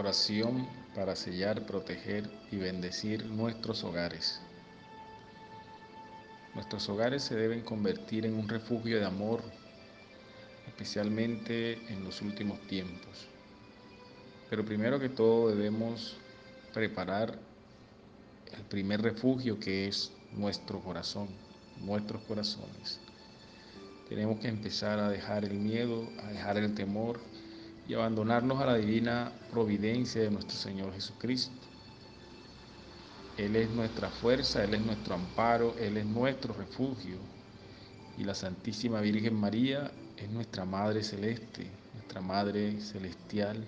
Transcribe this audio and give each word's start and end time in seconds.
Oración 0.00 0.66
para 0.94 1.14
sellar, 1.14 1.66
proteger 1.66 2.30
y 2.50 2.56
bendecir 2.56 3.26
nuestros 3.26 3.84
hogares. 3.84 4.40
Nuestros 6.54 6.88
hogares 6.88 7.22
se 7.22 7.34
deben 7.36 7.60
convertir 7.60 8.24
en 8.24 8.32
un 8.32 8.48
refugio 8.48 8.98
de 8.98 9.04
amor, 9.04 9.42
especialmente 10.66 11.74
en 11.92 12.02
los 12.02 12.22
últimos 12.22 12.58
tiempos. 12.66 13.28
Pero 14.48 14.64
primero 14.64 14.98
que 14.98 15.10
todo 15.10 15.54
debemos 15.54 16.16
preparar 16.72 17.38
el 18.56 18.62
primer 18.70 19.02
refugio 19.02 19.60
que 19.60 19.86
es 19.86 20.12
nuestro 20.32 20.80
corazón, 20.80 21.28
nuestros 21.78 22.22
corazones. 22.22 23.00
Tenemos 24.08 24.40
que 24.40 24.48
empezar 24.48 24.98
a 24.98 25.10
dejar 25.10 25.44
el 25.44 25.58
miedo, 25.58 26.08
a 26.22 26.28
dejar 26.28 26.56
el 26.56 26.74
temor 26.74 27.20
y 27.90 27.94
abandonarnos 27.94 28.60
a 28.60 28.66
la 28.66 28.76
divina 28.76 29.32
providencia 29.50 30.22
de 30.22 30.30
nuestro 30.30 30.56
Señor 30.56 30.92
Jesucristo. 30.92 31.66
Él 33.36 33.56
es 33.56 33.68
nuestra 33.70 34.08
fuerza, 34.08 34.62
Él 34.62 34.74
es 34.74 34.80
nuestro 34.86 35.16
amparo, 35.16 35.74
Él 35.76 35.96
es 35.96 36.06
nuestro 36.06 36.54
refugio. 36.54 37.16
Y 38.16 38.22
la 38.22 38.36
Santísima 38.36 39.00
Virgen 39.00 39.34
María 39.34 39.90
es 40.16 40.30
nuestra 40.30 40.64
Madre 40.64 41.02
Celeste, 41.02 41.66
nuestra 41.94 42.20
Madre 42.20 42.80
Celestial, 42.80 43.64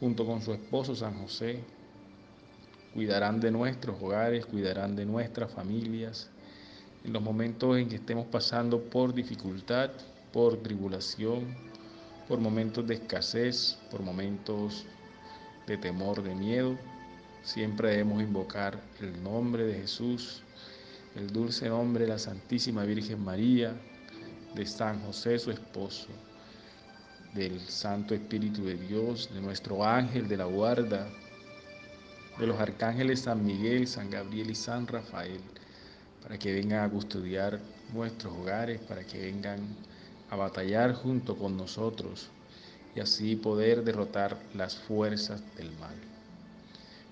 junto 0.00 0.26
con 0.26 0.42
su 0.42 0.52
esposo 0.52 0.94
San 0.94 1.14
José. 1.22 1.60
Cuidarán 2.92 3.40
de 3.40 3.50
nuestros 3.50 4.02
hogares, 4.02 4.44
cuidarán 4.44 4.94
de 4.96 5.06
nuestras 5.06 5.50
familias 5.50 6.28
en 7.04 7.14
los 7.14 7.22
momentos 7.22 7.78
en 7.78 7.88
que 7.88 7.96
estemos 7.96 8.26
pasando 8.26 8.82
por 8.82 9.14
dificultad, 9.14 9.92
por 10.30 10.58
tribulación, 10.58 11.69
por 12.30 12.38
momentos 12.38 12.86
de 12.86 12.94
escasez, 12.94 13.76
por 13.90 14.02
momentos 14.02 14.86
de 15.66 15.76
temor, 15.76 16.22
de 16.22 16.32
miedo, 16.32 16.78
siempre 17.42 17.90
debemos 17.90 18.22
invocar 18.22 18.80
el 19.00 19.20
nombre 19.20 19.64
de 19.64 19.74
Jesús, 19.74 20.40
el 21.16 21.32
dulce 21.32 21.68
nombre 21.68 22.04
de 22.04 22.10
la 22.10 22.20
Santísima 22.20 22.84
Virgen 22.84 23.24
María, 23.24 23.74
de 24.54 24.64
San 24.64 25.04
José 25.04 25.40
su 25.40 25.50
esposo, 25.50 26.06
del 27.34 27.58
Santo 27.58 28.14
Espíritu 28.14 28.64
de 28.64 28.76
Dios, 28.76 29.28
de 29.34 29.40
nuestro 29.40 29.84
ángel 29.84 30.28
de 30.28 30.36
la 30.36 30.44
guarda, 30.44 31.08
de 32.38 32.46
los 32.46 32.60
arcángeles 32.60 33.22
San 33.22 33.44
Miguel, 33.44 33.88
San 33.88 34.08
Gabriel 34.08 34.50
y 34.52 34.54
San 34.54 34.86
Rafael, 34.86 35.40
para 36.22 36.38
que 36.38 36.52
vengan 36.52 36.84
a 36.84 36.90
custodiar 36.90 37.58
nuestros 37.92 38.32
hogares, 38.32 38.80
para 38.82 39.02
que 39.02 39.18
vengan 39.18 39.58
a 40.30 40.36
batallar 40.36 40.94
junto 40.94 41.36
con 41.36 41.56
nosotros 41.56 42.30
y 42.94 43.00
así 43.00 43.36
poder 43.36 43.82
derrotar 43.84 44.38
las 44.54 44.76
fuerzas 44.76 45.42
del 45.56 45.70
mal. 45.78 45.94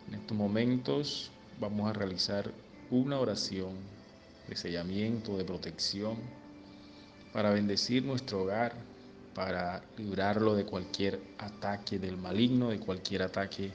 En 0.08 0.14
estos 0.14 0.36
momentos 0.36 1.30
vamos 1.60 1.90
a 1.90 1.92
realizar 1.92 2.50
una 2.90 3.18
oración 3.18 3.74
de 4.48 4.56
sellamiento, 4.56 5.36
de 5.36 5.44
protección, 5.44 6.16
para 7.32 7.50
bendecir 7.50 8.04
nuestro 8.04 8.42
hogar, 8.42 8.72
para 9.34 9.82
librarlo 9.96 10.54
de 10.54 10.64
cualquier 10.64 11.20
ataque 11.38 11.98
del 11.98 12.16
maligno, 12.16 12.70
de 12.70 12.80
cualquier 12.80 13.22
ataque 13.22 13.72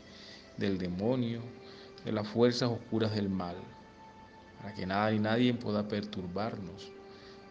del 0.57 0.77
demonio, 0.77 1.41
de 2.03 2.11
las 2.11 2.27
fuerzas 2.27 2.69
oscuras 2.69 3.13
del 3.13 3.29
mal, 3.29 3.55
para 4.61 4.73
que 4.73 4.85
nada 4.85 5.11
ni 5.11 5.19
nadie 5.19 5.53
pueda 5.53 5.87
perturbarnos 5.87 6.91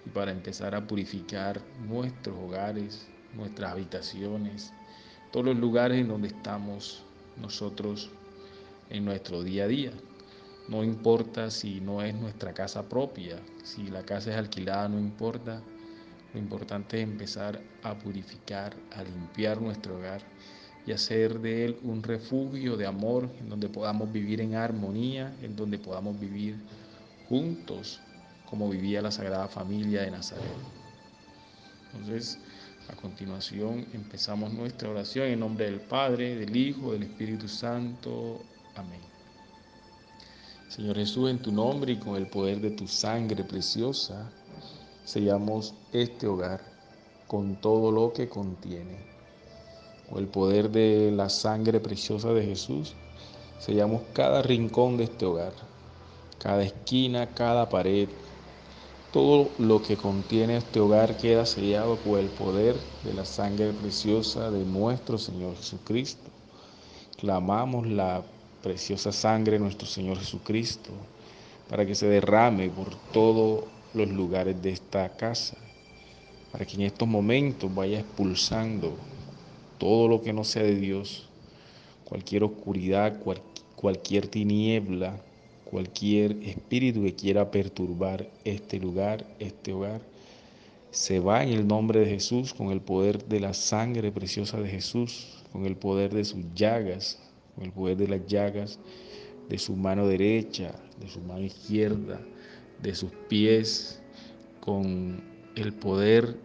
y 0.05 0.11
para 0.11 0.33
empezar 0.33 0.75
a 0.75 0.87
purificar 0.87 1.61
nuestros 1.87 2.37
hogares, 2.37 3.07
nuestras 3.35 3.73
habitaciones, 3.73 4.73
todos 5.31 5.47
los 5.47 5.57
lugares 5.57 5.99
en 5.99 6.09
donde 6.09 6.29
estamos 6.29 7.03
nosotros 7.41 8.11
en 8.91 9.05
nuestro 9.05 9.43
día 9.43 9.65
a 9.65 9.69
día. 9.69 9.93
No 10.69 10.85
importa 10.85 11.51
si 11.51 11.81
no 11.81 12.03
es 12.03 12.15
nuestra 12.15 12.53
casa 12.53 12.89
propia, 12.89 13.41
si 13.65 13.89
la 13.89 14.05
casa 14.05 14.31
es 14.31 14.37
alquilada, 14.37 14.89
no 14.89 14.99
importa. 14.99 15.63
Lo 16.33 16.41
importante 16.41 16.99
es 16.99 17.09
empezar 17.09 17.61
a 17.83 17.99
purificar, 17.99 18.75
a 18.93 19.03
limpiar 19.03 19.61
nuestro 19.61 19.97
hogar 19.97 20.23
y 20.87 20.93
hacer 20.93 21.41
de 21.41 21.65
él 21.65 21.79
un 21.83 22.03
refugio 22.03 22.77
de 22.77 22.87
amor 22.87 23.31
en 23.39 23.49
donde 23.49 23.69
podamos 23.69 24.11
vivir 24.13 24.41
en 24.41 24.55
armonía, 24.55 25.35
en 25.43 25.57
donde 25.57 25.79
podamos 25.79 26.19
vivir 26.19 26.57
juntos 27.29 28.01
como 28.53 28.69
vivía 28.69 29.01
la 29.01 29.11
Sagrada 29.11 29.49
Familia 29.49 30.03
de 30.03 30.11
Nazaret. 30.11 30.45
Entonces, 31.87 32.39
a 32.91 32.95
continuación 32.95 33.87
empezamos 33.95 34.53
nuestra 34.53 34.91
oración 34.91 35.29
en 35.29 35.41
nombre 35.41 35.65
del 35.65 35.81
Padre, 35.81 36.37
del 36.37 36.55
Hijo, 36.55 36.93
del 36.93 37.05
Espíritu 37.05 37.49
Santo. 37.49 38.43
Amén. 38.75 39.01
Señor 40.69 40.97
Jesús, 40.97 41.31
en 41.31 41.41
tu 41.41 41.51
nombre 41.51 41.93
y 41.95 41.97
con 41.97 42.15
el 42.17 42.27
poder 42.27 42.61
de 42.61 42.73
tu 42.73 42.87
sangre 42.87 43.43
preciosa, 43.43 44.31
sellamos 45.03 45.73
este 45.95 46.27
hogar 46.27 46.61
con 47.27 47.59
todo 47.59 47.91
lo 47.91 48.13
que 48.13 48.29
contiene. 48.29 48.99
Con 50.11 50.19
el 50.19 50.29
poder 50.29 50.69
de 50.69 51.11
la 51.11 51.31
sangre 51.31 51.81
preciosa 51.81 52.35
de 52.35 52.45
Jesús, 52.45 52.93
sellamos 53.61 54.03
cada 54.13 54.43
rincón 54.43 54.99
de 54.99 55.05
este 55.05 55.25
hogar, 55.25 55.55
cada 56.39 56.63
esquina, 56.65 57.29
cada 57.29 57.71
pared, 57.71 58.11
todo 59.13 59.51
lo 59.59 59.83
que 59.83 59.99
contiene 59.99 60.57
este 60.57 60.81
hogar 60.81 61.19
queda 61.19 61.45
sellado 61.45 61.97
por 61.97 62.19
el 62.19 62.29
poder 62.29 62.75
de 63.05 63.13
la 63.13 63.27
sangre 63.27 63.73
preciosa 63.75 64.51
de 64.51 64.65
nuestro 64.65 65.19
Señor 65.19 65.55
Jesucristo. 65.57 66.31
Clamamos 67.19 67.87
la 67.87 68.23
preciosa 68.63 69.13
sangre 69.13 69.55
de 69.55 69.59
nuestro 69.59 69.87
Señor 69.87 70.19
Jesucristo 70.19 70.91
para 71.69 71.85
que 71.85 71.95
se 71.95 72.07
derrame 72.07 72.71
por 72.71 72.95
todos 73.13 73.65
los 73.93 74.09
lugares 74.09 74.61
de 74.63 74.71
esta 74.71 75.11
casa, 75.11 75.59
para 76.51 76.65
que 76.65 76.77
en 76.77 76.83
estos 76.83 77.07
momentos 77.07 77.73
vaya 77.75 78.01
expulsando 78.01 78.95
todo 79.77 80.09
lo 80.09 80.23
que 80.23 80.33
no 80.33 80.43
sea 80.43 80.63
de 80.63 80.77
Dios, 80.77 81.29
cualquier 82.05 82.45
oscuridad, 82.45 83.21
cualquier 83.77 84.29
tiniebla, 84.29 85.21
cualquier 85.73 86.37
espíritu 86.43 87.03
que 87.03 87.15
quiera 87.15 87.51
perturbar 87.51 88.29
este 88.45 88.79
lugar, 88.79 89.25
este 89.39 89.73
hogar, 89.73 90.03
se 90.91 91.19
va 91.19 91.43
en 91.43 91.49
el 91.49 91.67
nombre 91.67 92.01
de 92.01 92.11
Jesús 92.11 92.53
con 92.53 92.71
el 92.73 92.83
poder 92.83 93.25
de 93.25 93.41
la 93.41 93.55
sangre 93.55 94.13
preciosa 94.13 94.61
de 94.61 94.69
Jesús, 94.69 95.43
con 95.51 95.65
el 95.65 95.77
poder 95.77 96.13
de 96.13 96.27
sus 96.27 96.45
llagas, 96.55 97.19
con 97.55 97.65
el 97.65 97.73
poder 97.73 97.97
de 97.97 98.09
las 98.09 98.27
llagas 98.27 98.79
de 99.49 99.57
su 99.57 99.75
mano 99.75 100.07
derecha, 100.07 100.75
de 101.01 101.09
su 101.09 101.21
mano 101.21 101.41
izquierda, 101.41 102.21
de 102.83 102.95
sus 102.95 103.11
pies, 103.31 104.03
con 104.61 105.23
el 105.57 105.73
poder 105.73 106.37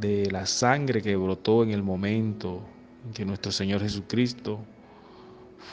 de 0.00 0.30
la 0.30 0.46
sangre 0.46 1.02
que 1.02 1.14
brotó 1.16 1.62
en 1.62 1.72
el 1.72 1.82
momento 1.82 2.62
en 3.04 3.12
que 3.12 3.26
nuestro 3.26 3.52
Señor 3.52 3.82
Jesucristo 3.82 4.60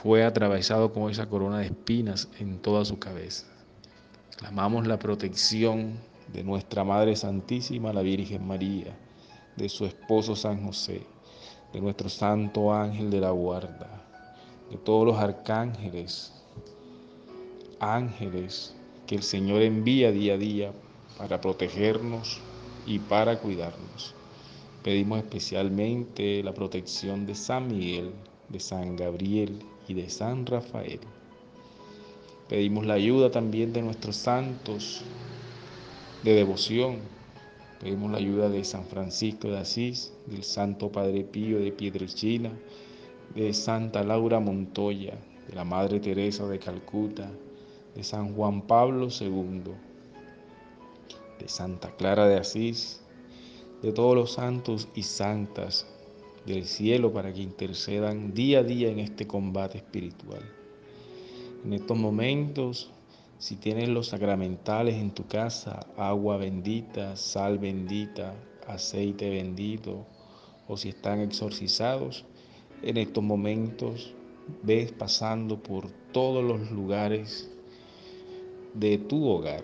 fue 0.02 0.24
atravesado 0.24 0.94
con 0.94 1.12
esa 1.12 1.28
corona 1.28 1.60
de 1.60 1.66
espinas 1.66 2.30
en 2.40 2.60
toda 2.60 2.86
su 2.86 2.98
cabeza. 2.98 3.46
Clamamos 4.38 4.88
la 4.88 4.98
protección 4.98 6.00
de 6.34 6.44
nuestra 6.44 6.84
Madre 6.84 7.16
Santísima, 7.16 7.94
la 7.94 8.02
Virgen 8.02 8.48
María, 8.48 8.98
de 9.58 9.70
su 9.70 9.86
esposo 9.86 10.36
San 10.36 10.66
José, 10.66 11.06
de 11.74 11.82
nuestro 11.82 12.10
Santo 12.10 12.74
Ángel 12.74 13.12
de 13.12 13.20
la 13.20 13.32
Guarda, 13.32 14.02
de 14.72 14.78
todos 14.78 15.06
los 15.06 15.18
arcángeles, 15.18 16.34
ángeles 17.80 18.74
que 19.06 19.16
el 19.16 19.24
Señor 19.24 19.62
envía 19.62 20.12
día 20.12 20.36
a 20.36 20.38
día 20.38 20.72
para 21.18 21.42
protegernos 21.42 22.40
y 22.88 22.98
para 22.98 23.38
cuidarnos. 23.40 24.16
Pedimos 24.84 25.20
especialmente 25.20 26.42
la 26.42 26.54
protección 26.54 27.28
de 27.28 27.36
San 27.36 27.68
Miguel, 27.68 28.14
de 28.50 28.60
San 28.60 28.96
Gabriel 28.96 29.60
y 29.92 29.94
de 29.94 30.10
San 30.10 30.46
Rafael. 30.46 31.00
Pedimos 32.48 32.86
la 32.86 32.94
ayuda 32.94 33.30
también 33.30 33.74
de 33.74 33.82
nuestros 33.82 34.16
santos 34.16 35.04
de 36.24 36.34
devoción. 36.34 37.00
Pedimos 37.80 38.12
la 38.12 38.18
ayuda 38.18 38.50
de 38.50 38.64
San 38.64 38.86
Francisco 38.86 39.50
de 39.50 39.58
Asís, 39.58 40.14
del 40.28 40.44
Santo 40.44 40.92
Padre 40.92 41.24
Pío 41.24 41.60
de 41.60 41.72
Pietrelcina, 41.72 42.52
de 43.36 43.54
Santa 43.54 44.04
Laura 44.04 44.40
Montoya, 44.40 45.16
de 45.48 45.56
la 45.56 45.64
Madre 45.64 46.00
Teresa 46.00 46.48
de 46.48 46.60
Calcuta, 46.60 47.30
de 47.96 48.04
San 48.04 48.34
Juan 48.34 48.62
Pablo 48.62 49.08
II, 49.10 49.74
de 51.40 51.48
Santa 51.48 51.94
Clara 51.98 52.28
de 52.28 52.38
Asís, 52.38 53.02
de 53.82 53.92
todos 53.92 54.16
los 54.16 54.32
santos 54.34 54.88
y 54.96 55.04
santas 55.04 55.88
del 56.46 56.66
cielo 56.66 57.14
para 57.14 57.34
que 57.34 57.42
intercedan 57.42 58.34
día 58.34 58.60
a 58.60 58.64
día 58.64 58.90
en 58.90 59.00
este 59.00 59.28
combate 59.28 59.78
espiritual. 59.78 60.42
En 61.64 61.74
estos 61.74 61.98
momentos, 61.98 62.90
si 63.38 63.56
tienes 63.56 63.90
los 63.90 64.08
sacramentales 64.08 64.96
en 64.96 65.12
tu 65.12 65.28
casa, 65.28 65.80
agua 65.98 66.38
bendita, 66.38 67.16
sal 67.16 67.60
bendita, 67.60 68.34
aceite 68.68 69.30
bendito, 69.30 70.06
o 70.68 70.78
si 70.78 70.90
están 70.90 71.20
exorcizados, 71.20 72.26
En 72.84 72.98
estos 72.98 73.24
momentos 73.24 74.16
ves 74.64 74.92
pasando 74.92 75.62
por 75.62 75.92
todos 76.12 76.44
los 76.44 76.72
lugares 76.72 77.48
de 78.74 78.98
tu 78.98 79.28
hogar. 79.28 79.64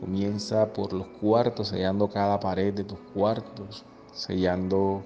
Comienza 0.00 0.72
por 0.72 0.94
los 0.94 1.06
cuartos, 1.20 1.68
sellando 1.68 2.08
cada 2.08 2.40
pared 2.40 2.72
de 2.72 2.84
tus 2.84 2.98
cuartos, 3.12 3.84
sellando 4.14 5.02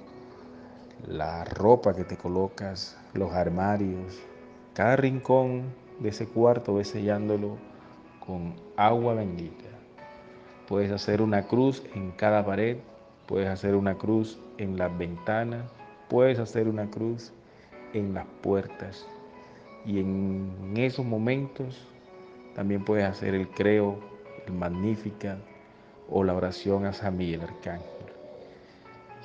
la 1.07 1.45
ropa 1.45 1.95
que 1.95 2.05
te 2.05 2.17
colocas, 2.17 2.99
los 3.15 3.33
armarios, 3.33 4.19
cada 4.75 4.97
rincón 4.97 5.75
de 6.01 6.11
ese 6.11 6.27
cuarto 6.27 6.75
ves 6.75 6.89
sellándolo 6.89 7.57
con 8.25 8.55
agua 8.77 9.15
bendita. 9.15 9.65
Puedes 10.69 10.91
hacer 10.91 11.23
una 11.23 11.47
cruz 11.47 11.83
en 11.95 12.11
cada 12.13 12.45
pared, 12.45 12.79
puedes 13.27 13.49
hacer 13.49 13.75
una 13.75 13.95
cruz 13.95 14.39
en 14.59 14.77
las 14.77 14.97
ventanas, 14.99 15.71
puedes 16.09 16.39
hacer 16.39 16.69
una 16.69 16.91
cruz 16.91 17.33
en 17.93 18.15
las 18.15 18.27
puertas. 18.43 19.07
Y 19.85 20.01
en 20.01 20.75
esos 20.77 21.07
momentos 21.07 21.89
también 22.55 22.85
puedes 22.85 23.05
hacer 23.05 23.35
el 23.35 23.49
creo, 23.49 23.99
el 24.47 24.55
magnífica 24.55 25.39
o 26.11 26.25
la 26.25 26.35
oración 26.35 26.85
a 26.87 26.93
San 26.93 27.17
Miguel 27.17 27.43
Arcángel. 27.43 28.06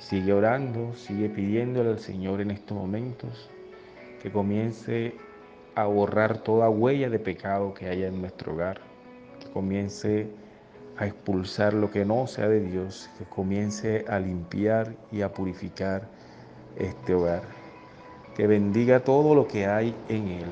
Sigue 0.02 0.32
orando, 0.32 0.92
sigue 0.94 1.28
pidiéndole 1.28 1.90
al 1.90 2.00
Señor 2.00 2.40
en 2.40 2.50
estos 2.50 2.76
momentos 2.76 3.48
que 4.20 4.32
comience 4.32 5.14
a 5.76 5.84
borrar 5.86 6.38
toda 6.38 6.68
huella 6.68 7.08
de 7.08 7.20
pecado 7.20 7.72
que 7.72 7.88
haya 7.88 8.08
en 8.08 8.20
nuestro 8.20 8.52
hogar, 8.52 8.80
que 9.40 9.48
comience 9.52 10.26
a 10.98 11.06
expulsar 11.06 11.72
lo 11.72 11.90
que 11.90 12.04
no 12.04 12.26
sea 12.26 12.48
de 12.48 12.60
Dios, 12.60 13.08
que 13.16 13.24
comience 13.24 14.04
a 14.08 14.18
limpiar 14.18 14.92
y 15.12 15.22
a 15.22 15.32
purificar 15.32 16.02
este 16.76 17.14
hogar, 17.14 17.44
que 18.34 18.48
bendiga 18.48 19.04
todo 19.04 19.36
lo 19.36 19.46
que 19.46 19.66
hay 19.66 19.94
en 20.08 20.28
él, 20.28 20.46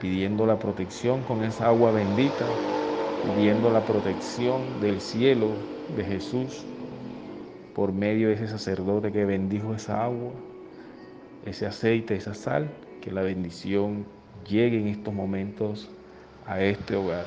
pidiendo 0.00 0.46
la 0.46 0.58
protección 0.58 1.22
con 1.22 1.44
esa 1.44 1.66
agua 1.66 1.92
bendita, 1.92 2.46
pidiendo 3.22 3.70
la 3.70 3.84
protección 3.84 4.80
del 4.80 5.02
cielo 5.02 5.50
de 5.94 6.02
Jesús 6.02 6.66
por 7.76 7.92
medio 7.92 8.28
de 8.28 8.34
ese 8.36 8.48
sacerdote 8.48 9.12
que 9.12 9.26
bendijo 9.26 9.74
esa 9.74 10.02
agua, 10.02 10.32
ese 11.44 11.66
aceite, 11.66 12.16
esa 12.16 12.32
sal, 12.32 12.70
que 13.02 13.12
la 13.12 13.20
bendición 13.20 14.06
llegue 14.48 14.80
en 14.80 14.86
estos 14.86 15.12
momentos 15.12 15.86
a 16.46 16.58
este 16.62 16.96
hogar. 16.96 17.26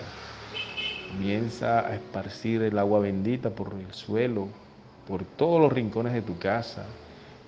Comienza 1.11 1.85
a 1.85 1.93
esparcir 1.93 2.63
el 2.63 2.79
agua 2.79 2.99
bendita 2.99 3.51
por 3.51 3.75
el 3.75 3.93
suelo, 3.93 4.47
por 5.07 5.23
todos 5.23 5.61
los 5.61 5.71
rincones 5.71 6.13
de 6.13 6.23
tu 6.23 6.39
casa, 6.39 6.83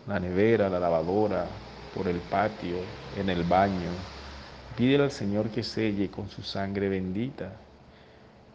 la 0.07 0.19
nevera, 0.19 0.69
la 0.69 0.79
lavadora, 0.79 1.47
por 1.95 2.07
el 2.07 2.19
patio, 2.19 2.77
en 3.17 3.31
el 3.31 3.41
baño. 3.45 3.89
Pídele 4.77 5.05
al 5.05 5.11
Señor 5.11 5.49
que 5.49 5.63
selle 5.63 6.11
con 6.11 6.29
su 6.29 6.43
sangre 6.43 6.87
bendita 6.87 7.51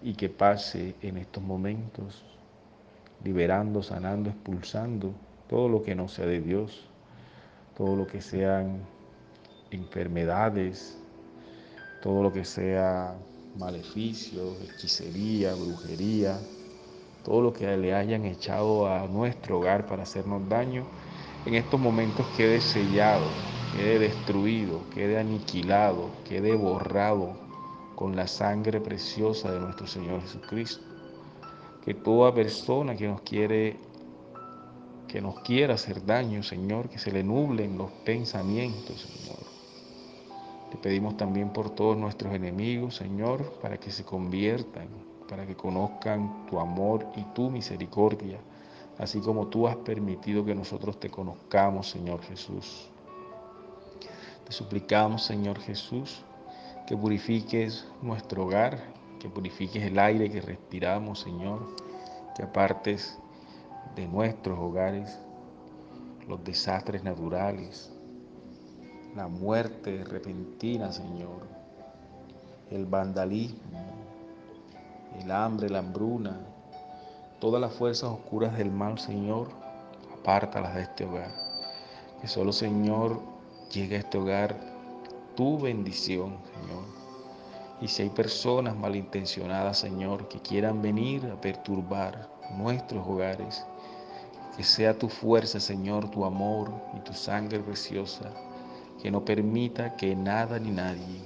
y 0.05 0.15
que 0.15 0.29
pase 0.29 0.95
en 1.03 1.17
estos 1.17 1.43
momentos, 1.43 2.23
liberando, 3.25 3.83
sanando, 3.83 4.31
expulsando 4.31 5.13
todo 5.49 5.69
lo 5.69 5.83
que 5.83 5.95
no 5.95 6.09
sea 6.09 6.27
de 6.27 6.41
Dios, 6.41 6.85
todo 7.77 7.97
lo 7.97 8.07
que 8.07 8.21
sean 8.21 8.81
enfermedades, 9.71 10.99
todo 12.03 12.23
lo 12.23 12.33
que 12.33 12.45
sea 12.45 13.15
maleficio, 13.59 14.55
hechicería, 14.63 15.55
brujería, 15.55 16.39
todo 17.25 17.43
lo 17.43 17.53
que 17.53 17.77
le 17.77 17.95
hayan 17.95 18.25
echado 18.25 18.87
a 18.87 19.07
nuestro 19.09 19.59
hogar 19.59 19.87
para 19.87 20.05
hacernos 20.05 20.49
daño, 20.49 20.85
en 21.45 21.55
estos 21.55 21.81
momentos 21.81 22.27
quede 22.37 22.61
sellado, 22.61 23.27
quede 23.77 23.99
destruido, 23.99 24.81
quede 24.95 25.19
aniquilado, 25.19 26.11
quede 26.29 26.55
borrado 26.55 27.37
con 27.97 28.15
la 28.15 28.27
sangre 28.27 28.81
preciosa 28.81 29.51
de 29.51 29.61
nuestro 29.61 29.87
Señor 29.87 30.21
Jesucristo. 30.23 30.86
Que 31.87 31.95
toda 31.95 32.35
persona 32.35 32.95
que 32.95 33.09
nos 33.09 33.23
quiere 33.23 33.79
que 35.09 35.23
nos 35.23 35.41
quiera 35.41 35.75
hacer 35.75 36.05
daño, 36.05 36.43
Señor, 36.43 36.91
que 36.91 36.99
se 36.99 37.11
le 37.11 37.23
nublen 37.23 37.79
los 37.79 37.91
pensamientos, 38.05 39.01
Señor 39.01 39.57
te 40.71 40.77
pedimos 40.77 41.17
también 41.17 41.51
por 41.51 41.71
todos 41.71 41.97
nuestros 41.97 42.35
enemigos, 42.35 42.97
Señor, 42.97 43.53
para 43.63 43.79
que 43.79 43.93
se 43.93 44.05
conviertan, 44.05 44.89
para 45.29 45.47
que 45.47 45.55
conozcan 45.55 46.47
tu 46.47 46.59
amor 46.59 47.07
y 47.17 47.23
tu 47.35 47.51
misericordia, 47.51 48.39
así 48.99 49.21
como 49.21 49.47
tú 49.47 49.69
has 49.69 49.77
permitido 49.77 50.45
que 50.45 50.55
nosotros 50.55 50.99
te 50.99 51.09
conozcamos, 51.09 51.89
Señor 51.89 52.21
Jesús. 52.23 52.89
Te 54.45 54.53
suplicamos, 54.53 55.25
Señor 55.25 55.61
Jesús, 55.61 56.23
que 56.87 56.97
purifiques 56.97 57.87
nuestro 58.03 58.45
hogar, 58.45 58.79
que 59.21 59.29
purifiques 59.29 59.83
el 59.83 59.99
aire 59.99 60.31
que 60.31 60.41
respiramos, 60.41 61.21
Señor, 61.21 61.75
que 62.35 62.43
apartes 62.43 63.19
de 63.95 64.07
nuestros 64.07 64.59
hogares 64.59 65.19
los 66.29 66.43
desastres 66.43 67.05
naturales, 67.05 67.93
la 69.15 69.29
muerte 69.29 70.05
repentina, 70.05 70.93
Señor, 70.93 71.47
el 72.71 72.85
vandalismo, 72.85 73.87
el 75.21 75.31
hambre, 75.31 75.71
la 75.71 75.79
hambruna, 75.79 76.41
todas 77.41 77.61
las 77.61 77.73
fuerzas 77.73 78.11
oscuras 78.11 78.57
del 78.59 78.71
mal, 78.71 78.99
Señor, 78.99 79.49
apártalas 80.19 80.75
de 80.75 80.83
este 80.83 81.05
hogar. 81.05 81.31
Que 82.21 82.29
solo, 82.29 82.53
Señor, 82.53 83.21
llegue 83.73 83.97
a 83.97 84.01
este 84.01 84.19
hogar 84.19 84.57
tu 85.37 85.59
bendición, 85.59 86.37
Señor. 86.61 86.96
Y 87.81 87.89
si 87.89 88.03
hay 88.03 88.11
personas 88.11 88.75
malintencionadas, 88.77 89.79
Señor, 89.79 90.29
que 90.29 90.41
quieran 90.41 90.81
venir 90.81 91.27
a 91.27 91.41
perturbar 91.41 92.29
nuestros 92.57 93.07
hogares, 93.07 93.67
que 94.57 94.65
sea 94.65 94.99
tu 94.99 95.09
fuerza, 95.09 95.61
Señor, 95.61 96.11
tu 96.11 96.25
amor 96.25 96.73
y 96.97 97.01
tu 97.01 97.13
sangre 97.13 97.59
preciosa 97.61 98.33
que 99.03 99.11
no 99.11 99.25
permita 99.25 99.97
que 99.97 100.17
nada 100.17 100.59
ni 100.59 100.71
nadie 100.71 101.21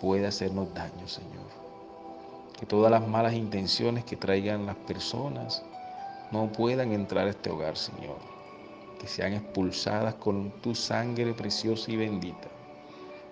pueda 0.00 0.28
hacernos 0.28 0.72
daño, 0.74 1.06
Señor. 1.06 1.50
Que 2.58 2.66
todas 2.66 2.90
las 2.90 3.06
malas 3.06 3.34
intenciones 3.34 4.04
que 4.04 4.16
traigan 4.16 4.66
las 4.66 4.76
personas 4.76 5.62
no 6.30 6.50
puedan 6.52 6.92
entrar 6.92 7.26
a 7.26 7.30
este 7.30 7.50
hogar, 7.50 7.76
Señor. 7.76 8.18
Que 8.98 9.06
sean 9.06 9.32
expulsadas 9.32 10.14
con 10.14 10.50
tu 10.62 10.74
sangre 10.74 11.32
preciosa 11.34 11.90
y 11.90 11.96
bendita. 11.96 12.48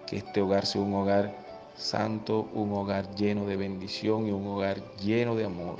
Que 0.06 0.16
este 0.18 0.40
hogar 0.40 0.66
sea 0.66 0.80
un 0.80 0.94
hogar 0.94 1.47
santo, 1.78 2.48
un 2.54 2.72
hogar 2.72 3.14
lleno 3.14 3.46
de 3.46 3.56
bendición 3.56 4.26
y 4.26 4.32
un 4.32 4.46
hogar 4.46 4.82
lleno 4.96 5.36
de 5.36 5.44
amor. 5.44 5.76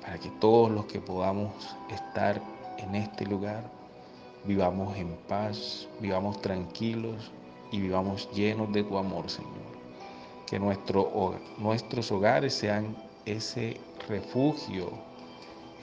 Para 0.00 0.18
que 0.18 0.30
todos 0.40 0.70
los 0.70 0.86
que 0.86 1.00
podamos 1.00 1.52
estar 1.90 2.40
en 2.78 2.94
este 2.94 3.26
lugar 3.26 3.64
vivamos 4.44 4.96
en 4.96 5.16
paz, 5.28 5.88
vivamos 6.00 6.40
tranquilos 6.40 7.30
y 7.70 7.80
vivamos 7.80 8.28
llenos 8.32 8.72
de 8.72 8.84
tu 8.84 8.96
amor, 8.96 9.28
Señor. 9.28 9.50
Que 10.46 10.58
nuestro, 10.58 11.34
nuestros 11.58 12.10
hogares 12.12 12.54
sean 12.54 12.96
ese 13.24 13.80
refugio 14.08 14.90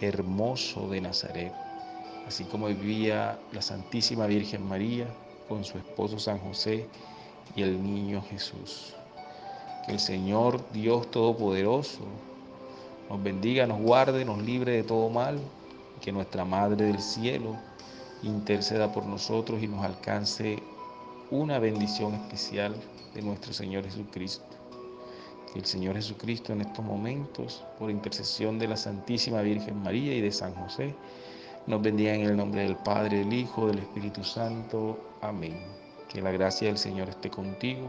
hermoso 0.01 0.87
de 0.89 1.01
Nazaret, 1.01 1.53
así 2.27 2.45
como 2.45 2.67
vivía 2.67 3.37
la 3.51 3.61
Santísima 3.61 4.27
Virgen 4.27 4.67
María 4.67 5.07
con 5.47 5.63
su 5.63 5.77
esposo 5.77 6.19
San 6.19 6.39
José 6.39 6.87
y 7.55 7.63
el 7.63 7.81
niño 7.81 8.21
Jesús. 8.29 8.93
Que 9.89 9.93
el 9.93 9.99
Señor 9.99 10.61
Dios 10.71 11.09
Todopoderoso 11.09 12.01
nos 13.09 13.23
bendiga, 13.23 13.65
nos 13.65 13.81
guarde, 13.81 14.23
nos 14.23 14.37
libre 14.37 14.73
de 14.73 14.83
todo 14.83 15.09
mal, 15.09 15.39
que 15.99 16.11
nuestra 16.11 16.45
Madre 16.45 16.85
del 16.85 16.99
Cielo 16.99 17.55
interceda 18.21 18.93
por 18.93 19.07
nosotros 19.07 19.63
y 19.63 19.67
nos 19.67 19.83
alcance 19.83 20.61
una 21.31 21.57
bendición 21.57 22.13
especial 22.13 22.75
de 23.15 23.23
nuestro 23.23 23.51
Señor 23.51 23.83
Jesucristo. 23.83 24.45
Que 25.51 25.57
el 25.57 25.65
Señor 25.65 25.95
Jesucristo 25.95 26.53
en 26.53 26.61
estos 26.61 26.85
momentos, 26.85 27.63
por 27.79 27.89
intercesión 27.89 28.59
de 28.59 28.67
la 28.67 28.77
Santísima 28.77 29.41
Virgen 29.41 29.81
María 29.81 30.13
y 30.13 30.21
de 30.21 30.31
San 30.31 30.53
José, 30.53 30.93
nos 31.65 31.81
bendiga 31.81 32.13
en 32.13 32.21
el 32.21 32.37
nombre 32.37 32.61
del 32.61 32.75
Padre, 32.75 33.17
del 33.17 33.33
Hijo, 33.33 33.65
del 33.65 33.79
Espíritu 33.79 34.23
Santo. 34.23 34.99
Amén. 35.21 35.88
Que 36.09 36.21
la 36.21 36.31
gracia 36.31 36.67
del 36.67 36.77
Señor 36.77 37.07
esté 37.09 37.29
contigo. 37.29 37.87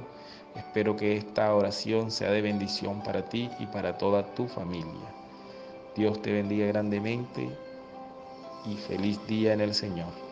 Espero 0.54 0.96
que 0.96 1.16
esta 1.16 1.54
oración 1.54 2.10
sea 2.10 2.30
de 2.30 2.42
bendición 2.42 3.02
para 3.02 3.24
ti 3.28 3.50
y 3.58 3.66
para 3.66 3.98
toda 3.98 4.34
tu 4.34 4.46
familia. 4.46 5.14
Dios 5.96 6.20
te 6.22 6.32
bendiga 6.32 6.66
grandemente 6.66 7.48
y 8.66 8.76
feliz 8.76 9.18
día 9.26 9.52
en 9.54 9.60
el 9.60 9.74
Señor. 9.74 10.29